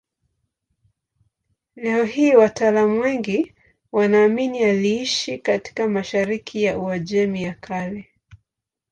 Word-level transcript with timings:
Leo 1.75 2.03
hii 2.03 2.35
wataalamu 2.35 2.99
wengi 2.99 3.55
wanaamini 3.91 4.63
aliishi 4.63 5.37
katika 5.37 5.87
mashariki 5.87 6.63
ya 6.63 6.79
Uajemi 6.79 7.43
ya 7.43 7.53
Kale. 7.53 8.09